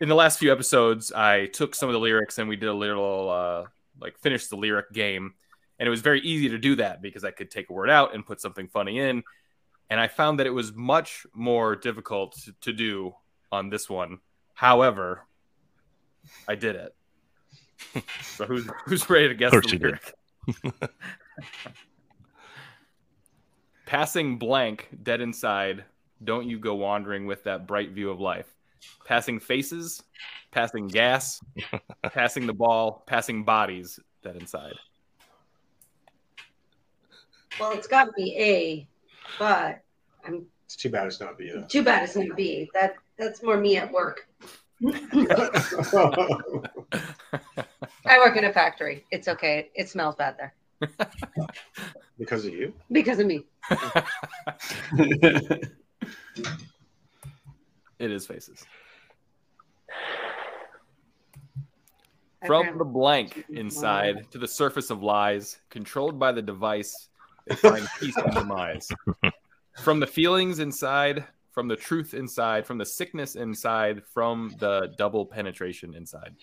[0.00, 2.74] in the last few episodes, I took some of the lyrics and we did a
[2.74, 3.64] little uh,
[4.00, 5.34] like finish the lyric game,
[5.78, 8.14] and it was very easy to do that because I could take a word out
[8.14, 9.22] and put something funny in.
[9.90, 13.14] And I found that it was much more difficult to do
[13.50, 14.18] on this one.
[14.54, 15.26] However,
[16.46, 16.94] I did it.
[18.22, 19.82] so who's who's ready to guess the course you did.
[19.82, 20.14] lyric?
[23.86, 25.84] Passing blank, dead inside.
[26.22, 28.46] Don't you go wandering with that bright view of life.
[29.04, 30.02] Passing faces,
[30.50, 31.40] passing gas,
[32.12, 34.74] passing the ball, passing bodies, dead inside.
[37.58, 38.88] Well, it's got to be A,
[39.38, 39.82] but
[40.24, 41.66] I'm It's too bad it's not Vita.
[41.68, 42.70] too bad it's not B.
[42.74, 44.28] That that's more me at work.
[48.10, 49.06] I work in a factory.
[49.12, 49.70] It's okay.
[49.74, 50.52] It smells bad there
[52.18, 52.74] because of you.
[52.90, 53.46] because of me.
[58.00, 58.64] It is faces.
[62.46, 67.10] From the blank inside to the surface of lies, controlled by the device,
[67.46, 68.88] they find peace and demise.
[69.82, 75.26] From the feelings inside, from the truth inside, from the sickness inside, from the double
[75.26, 76.34] penetration inside.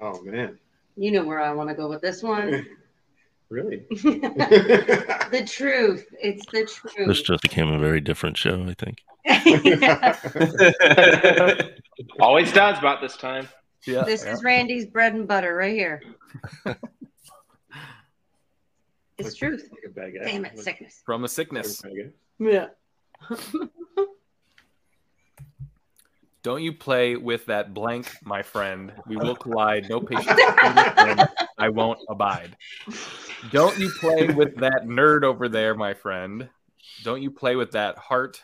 [0.00, 0.58] Oh man,
[1.00, 2.66] You know where I want to go with this one.
[3.48, 3.86] really?
[3.90, 6.06] the truth.
[6.22, 7.08] It's the truth.
[7.08, 8.98] This just became a very different show, I think.
[12.20, 13.48] Always does about this time.
[13.86, 14.02] Yeah.
[14.02, 16.02] this is Randy's bread and butter right here.
[19.16, 19.70] it's truth.
[19.96, 20.16] Like.
[20.22, 21.00] Damn it, sickness.
[21.06, 21.82] from a a sickness.
[22.38, 22.66] Yeah.
[26.42, 28.92] Don't you play with that blank, my friend.
[29.06, 29.88] We will collide.
[29.88, 30.26] No patience.
[31.58, 32.56] I won't abide.
[33.50, 36.48] Don't you play with that nerd over there, my friend.
[37.04, 38.42] Don't you play with that heart.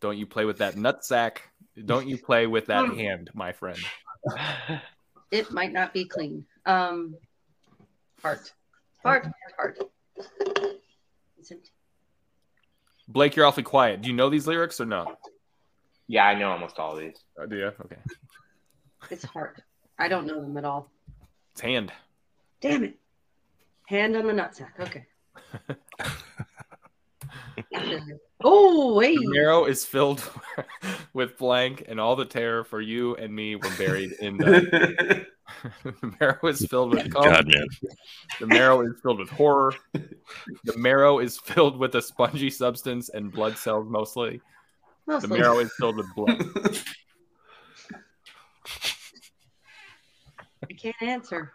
[0.00, 1.38] Don't you play with that nutsack.
[1.84, 3.78] Don't you play with that hand, my friend.
[5.30, 6.46] It might not be clean.
[6.64, 7.16] Um,
[8.22, 8.52] heart,
[9.02, 9.80] heart, heart.
[13.08, 14.02] Blake, you're awfully quiet.
[14.02, 15.16] Do you know these lyrics or no?
[16.06, 17.16] Yeah, I know almost all of these.
[17.40, 17.66] Uh, do you?
[17.66, 17.96] Okay.
[19.10, 19.60] It's heart.
[19.98, 20.90] I don't know them at all.
[21.52, 21.92] It's hand.
[22.62, 22.96] Damn it.
[23.86, 24.70] Hand on the nutsack.
[24.80, 25.04] Okay.
[28.44, 29.18] oh, wait.
[29.18, 30.22] The marrow is filled
[31.12, 35.26] with blank, and all the terror for you and me were buried in the.
[35.84, 37.24] the marrow is filled with cum.
[37.24, 37.66] God, man.
[38.40, 39.74] The marrow is filled with horror.
[39.92, 44.40] The marrow is filled with a spongy substance and blood cells mostly.
[45.06, 45.38] The Mostly.
[45.38, 46.40] marrow is filled with blood.
[50.70, 51.52] I can't answer.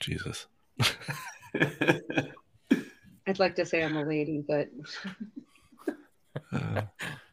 [0.00, 0.46] Jesus.
[3.26, 4.68] I'd like to say I'm a lady, but
[6.52, 6.82] Uh,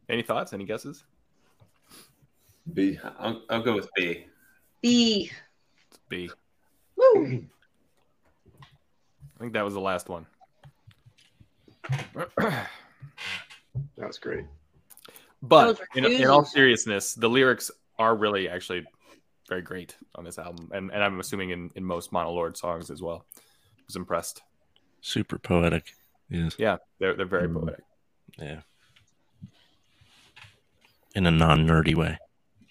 [0.09, 0.51] Any thoughts?
[0.53, 1.03] Any guesses?
[2.73, 2.99] B.
[3.19, 4.25] I'll, I'll go with B.
[4.81, 5.31] B.
[5.89, 6.29] It's B.
[6.97, 7.43] Woo.
[9.35, 10.25] I think that was the last one.
[12.13, 12.67] That
[13.97, 14.45] was great.
[15.41, 18.85] But in, in all seriousness, the lyrics are really actually
[19.49, 23.01] very great on this album, and, and I'm assuming in, in most Monolord songs as
[23.01, 23.25] well.
[23.37, 23.41] I
[23.87, 24.41] was impressed.
[25.01, 25.93] super poetic.
[26.29, 26.55] Yes.
[26.57, 27.59] Yeah, they're they're very Mm.
[27.59, 27.83] poetic.
[28.37, 28.61] Yeah.
[31.15, 32.17] In a non nerdy way.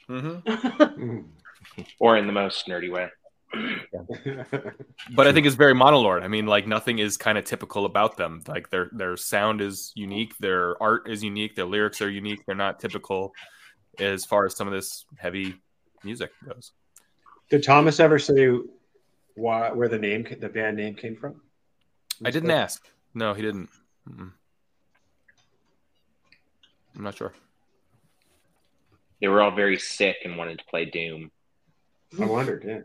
[0.06, 0.38] hmm
[1.98, 3.08] Or in the most nerdy way.
[5.14, 6.22] But I think it's very Monolord.
[6.22, 8.42] I mean, like nothing is kind of typical about them.
[8.46, 12.44] Like their their sound is unique, their art is unique, their lyrics are unique.
[12.46, 13.32] They're not typical
[13.98, 15.54] as far as some of this heavy
[16.04, 16.72] music goes.
[17.50, 18.50] Did Thomas ever say
[19.34, 21.40] why where the name the band name came from?
[22.24, 22.86] I didn't ask.
[23.14, 23.68] No, he didn't.
[24.08, 24.32] Mm-mm.
[26.96, 27.32] I'm not sure.
[29.20, 31.30] They were all very sick and wanted to play Doom.
[32.20, 32.64] I wondered.
[32.66, 32.80] Yeah.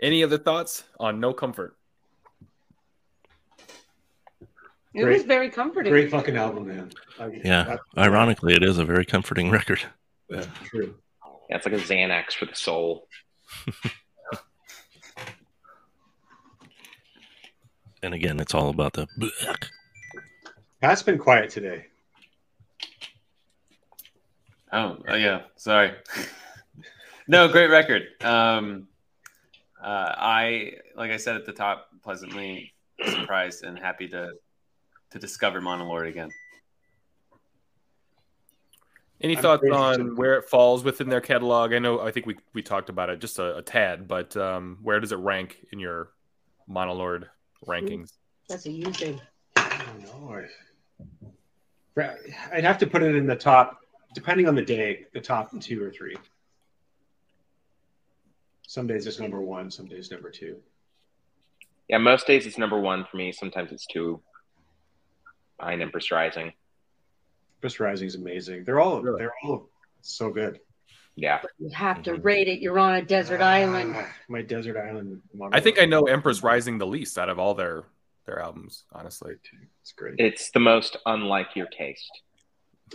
[0.00, 1.76] Any other thoughts on No Comfort?
[4.94, 5.12] It Great.
[5.18, 5.90] was very comforting.
[5.92, 6.90] Great fucking album, man.
[7.18, 7.62] I- Yeah.
[7.64, 9.80] that- Ironically, it is a very comforting record.
[10.28, 10.44] Yeah.
[10.64, 10.98] True.
[11.48, 13.08] Yeah, it's like a Xanax for the soul.
[18.04, 19.06] And again, it's all about the.
[20.80, 21.86] Pat's been quiet today.
[24.72, 25.42] Oh, oh yeah.
[25.56, 25.92] Sorry.
[27.32, 28.02] no, great record.
[28.20, 28.88] Um,
[29.82, 32.72] uh, I like I said at the top, pleasantly
[33.04, 34.32] surprised and happy to
[35.10, 36.30] to discover Monolord again.
[39.20, 41.72] Any I'm thoughts on where it falls within their catalog?
[41.72, 44.78] I know, I think we we talked about it just a, a tad, but um,
[44.82, 46.10] where does it rank in your
[46.68, 47.26] Monolord
[47.66, 48.12] rankings?
[48.48, 49.20] That's a huge thing.
[49.56, 50.34] I don't know.
[50.34, 50.48] I-
[51.94, 52.16] Right,
[52.50, 53.80] I'd have to put it in the top,
[54.14, 56.16] depending on the day, the top two or three.
[58.72, 60.56] Some days it's number one, some days number two.
[61.90, 63.30] Yeah, most days it's number one for me.
[63.30, 64.22] Sometimes it's two
[65.58, 66.54] behind Empress Rising.
[67.58, 68.64] Empress Rising is amazing.
[68.64, 69.18] They're all Really?
[69.18, 69.68] they're all
[70.00, 70.58] so good.
[71.16, 71.42] Yeah.
[71.58, 72.60] You have to rate it.
[72.60, 73.92] You're on a desert island.
[73.94, 75.20] Ah, My desert island.
[75.52, 77.84] I think I know Empress Rising the least out of all their
[78.24, 79.34] their albums, honestly.
[79.82, 80.14] It's great.
[80.16, 82.10] It's the most unlike your taste.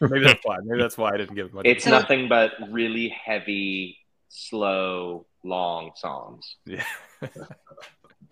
[0.00, 0.58] Maybe that's why.
[0.62, 1.66] Maybe that's why I didn't give it much.
[1.66, 3.98] It's So- nothing but really heavy,
[4.28, 6.56] slow, long songs.
[6.64, 6.84] yeah.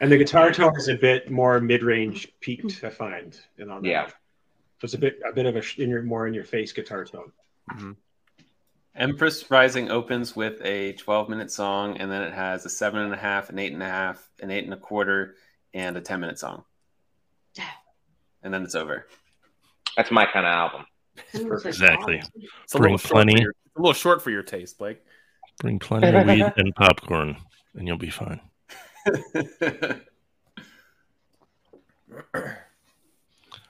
[0.01, 3.39] And the guitar tone is a bit more mid-range peaked, I find.
[3.59, 3.89] And on that.
[3.89, 4.07] Yeah.
[4.09, 4.15] So
[4.83, 7.05] it's a bit a bit of a sh- in your more in your face guitar
[7.05, 7.31] tone.
[7.73, 7.97] Mhm.
[8.97, 13.15] Empress Rising opens with a 12 minute song, and then it has a seven and
[13.15, 15.37] a half, an eight and a half, an eight and a quarter,
[15.73, 16.65] and a 10 minute song.
[17.55, 17.65] Yeah.
[18.43, 19.07] And then it's over.
[19.97, 20.87] That's my kind of album.
[21.65, 22.21] Exactly.
[22.65, 23.35] It's a Bring little short plenty.
[23.37, 25.01] For your, it's a little short for your taste, Blake.
[25.61, 27.37] Bring plenty of weed and popcorn,
[27.75, 28.41] and you'll be fine.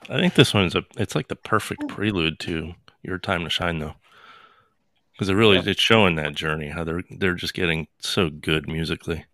[0.09, 0.83] I think this one's a.
[0.97, 3.95] It's like the perfect prelude to your time to shine, though,
[5.13, 5.63] because it really Yeah.
[5.71, 9.25] it's showing that journey how they're they're just getting so good musically.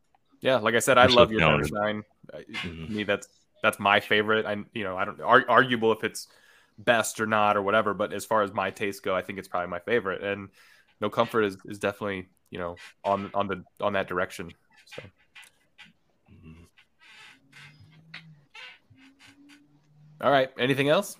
[0.40, 1.68] Yeah, like I said, I They're so love your Time to.
[1.68, 2.02] Shine.
[2.32, 2.88] I- Mhm.
[2.90, 3.28] Me, that's
[3.62, 4.46] that's my favorite.
[4.46, 6.28] I you know I don't ar- arguable if it's
[6.78, 9.48] best or not or whatever, but as far as my tastes go, I think it's
[9.48, 10.22] probably my favorite.
[10.22, 10.48] And
[11.00, 14.52] No Comfort is, is definitely you know on on the on that direction.
[14.86, 15.02] So
[20.20, 21.16] all right, anything else?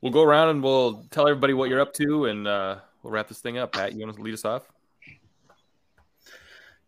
[0.00, 3.28] We'll go around and we'll tell everybody what you're up to, and uh, we'll wrap
[3.28, 3.72] this thing up.
[3.72, 4.70] Pat, you want to lead us off?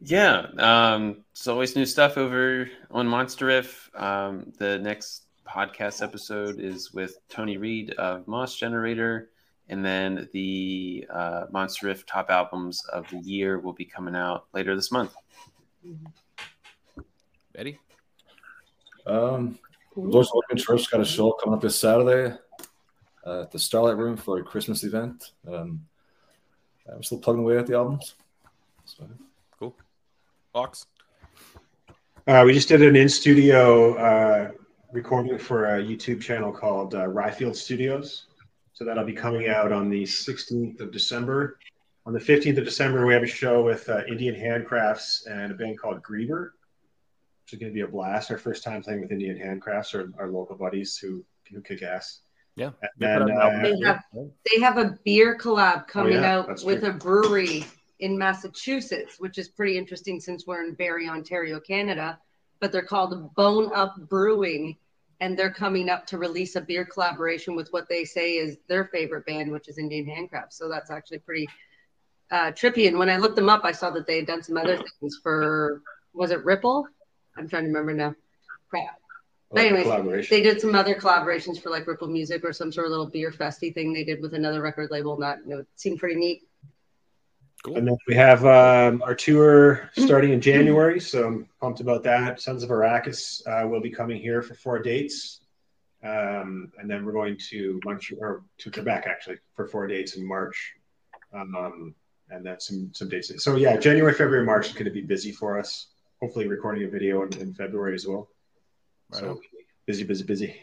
[0.00, 3.90] Yeah, um, it's always new stuff over on Monster Riff.
[3.94, 9.30] Um, the next podcast episode is with Tony Reed of Mos Generator,
[9.68, 14.46] and then the uh, Monster Riff top albums of the year will be coming out
[14.52, 15.14] later this month.
[17.54, 17.78] Eddie?
[19.06, 19.58] Um,
[19.96, 22.36] of Open Church got a show coming up this Saturday
[23.26, 25.32] uh, at the Starlight Room for a Christmas event.
[25.46, 25.84] Um,
[26.92, 28.14] I'm still plugging away at the albums.
[28.84, 29.08] So,
[29.58, 29.76] Cool.
[30.54, 30.86] Ox?
[32.26, 34.50] Uh, we just did an in studio uh,
[34.92, 38.26] recording for a YouTube channel called uh, Ryfield Studios.
[38.72, 41.58] So that'll be coming out on the 16th of December.
[42.06, 45.54] On the 15th of December, we have a show with uh, Indian Handcrafts and a
[45.54, 46.50] band called Griever,
[47.44, 48.30] which is going to be a blast.
[48.30, 52.20] Our first time playing with Indian Handcrafts, or our local buddies who, who kick ass.
[52.56, 52.70] Yeah.
[52.82, 56.80] And They then, uh, They have they have a beer collab coming yeah, out with
[56.80, 56.90] true.
[56.90, 57.64] a brewery
[58.00, 62.18] in Massachusetts, which is pretty interesting since we're in Barrie, Ontario, Canada.
[62.60, 64.76] But they're called Bone Up Brewing,
[65.22, 68.86] and they're coming up to release a beer collaboration with what they say is their
[68.86, 70.54] favorite band, which is Indian Handcrafts.
[70.54, 71.46] So that's actually pretty
[72.32, 72.88] uh, trippy.
[72.88, 75.20] And when I looked them up, I saw that they had done some other things
[75.22, 75.80] for
[76.12, 76.88] was it Ripple?
[77.36, 78.16] I'm trying to remember now.
[78.68, 78.98] Crap.
[79.52, 80.28] like, anyways.
[80.28, 83.30] They did some other collaborations for like Ripple Music or some sort of little beer
[83.30, 85.16] festy thing they did with another record label.
[85.16, 86.42] Not you know, it seemed pretty neat.
[87.62, 87.76] Cool.
[87.76, 92.40] And then we have um, our tour starting in January, so I'm pumped about that.
[92.40, 95.42] Sons of Arrakis uh, will be coming here for four dates,
[96.02, 100.26] um, and then we're going to Montreal or to Quebec actually for four dates in
[100.26, 100.74] March,
[101.32, 101.94] um,
[102.30, 103.32] and then some some dates.
[103.44, 105.86] So yeah, January, February, March is going to be busy for us.
[106.20, 108.28] Hopefully, recording a video in, in February as well.
[109.12, 109.40] Right so on.
[109.86, 110.56] busy, busy, busy.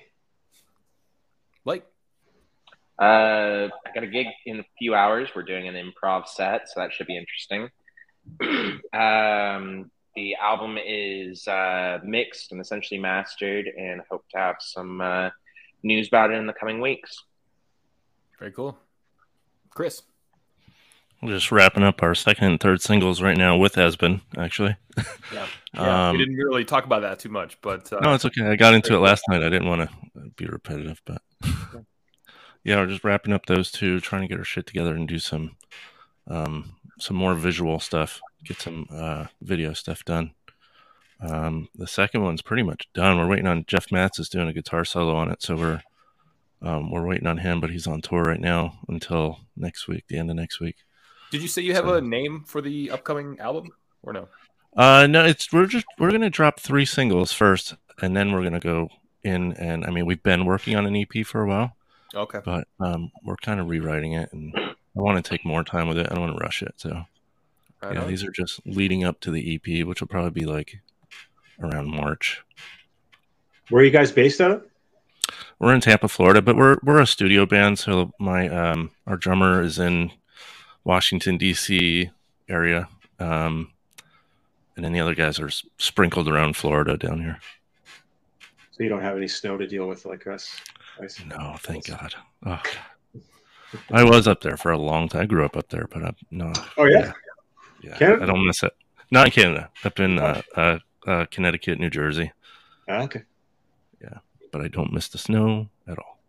[1.63, 1.83] Blake?
[2.99, 5.29] Uh, I got a gig in a few hours.
[5.35, 7.69] We're doing an improv set, so that should be interesting.
[8.93, 15.29] um, the album is uh, mixed and essentially mastered, and hope to have some uh,
[15.81, 17.23] news about it in the coming weeks.
[18.37, 18.77] Very cool.
[19.69, 20.01] Chris?
[21.21, 24.75] We're just wrapping up our second and third singles right now with Esben, actually.
[25.33, 25.45] Yeah.
[25.73, 28.47] Yeah, Um, we didn't really talk about that too much, but uh, No, it's okay.
[28.47, 29.43] I got into it last night.
[29.43, 31.21] I didn't want to be repetitive, but
[32.63, 35.19] yeah, we're just wrapping up those two, trying to get our shit together and do
[35.19, 35.55] some
[36.27, 40.31] um, some more visual stuff, get some uh, video stuff done.
[41.21, 43.17] Um, the second one's pretty much done.
[43.17, 45.81] We're waiting on Jeff Matz is doing a guitar solo on it, so we're
[46.61, 50.17] um, we're waiting on him, but he's on tour right now until next week, the
[50.17, 50.75] end of next week.
[51.31, 53.69] did you say you have So- a name for the upcoming album
[54.03, 54.27] or no?
[54.75, 58.59] Uh, no, it's we're just we're gonna drop three singles first, and then we're gonna
[58.59, 58.89] go
[59.23, 61.75] in and I mean we've been working on an EP for a while,
[62.15, 62.39] Okay.
[62.43, 65.97] but um, we're kind of rewriting it, and I want to take more time with
[65.97, 66.07] it.
[66.09, 66.73] I don't want to rush it.
[66.77, 67.03] So
[67.81, 68.07] Right yeah, on.
[68.09, 70.79] these are just leading up to the EP, which will probably be like
[71.61, 72.41] around March.
[73.69, 74.65] Where are you guys based out of?
[75.59, 77.77] We're in Tampa, Florida, but we're we're a studio band.
[77.79, 80.11] So my um, our drummer is in
[80.83, 82.09] Washington D.C.
[82.49, 82.89] area,
[83.19, 83.71] um,
[84.75, 87.39] and then the other guys are s- sprinkled around Florida down here.
[88.71, 90.59] So you don't have any snow to deal with like us.
[90.99, 91.23] Nice.
[91.25, 92.15] No, thank God.
[92.45, 92.61] Oh,
[93.91, 95.21] I was up there for a long time.
[95.21, 96.51] I grew up up there, but I'm no.
[96.77, 97.13] Oh yeah.
[97.81, 97.97] yeah.
[97.97, 98.23] Canada?
[98.23, 98.73] I don't miss it.
[99.11, 99.69] Not in Canada.
[99.83, 102.31] Up in uh, uh, uh, Connecticut, New Jersey,
[102.89, 103.23] Ah, okay.
[104.01, 104.17] Yeah,
[104.51, 106.19] but I don't miss the snow at all.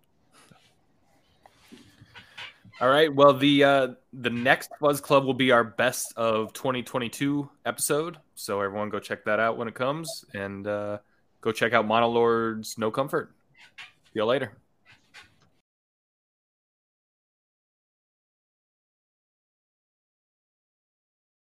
[2.81, 3.13] All right.
[3.15, 8.19] Well, the uh, the next Buzz Club will be our best of 2022 episode.
[8.35, 10.99] So everyone go check that out when it comes, and uh,
[11.41, 13.35] go check out Monolord's No Comfort.
[14.13, 14.57] See you later.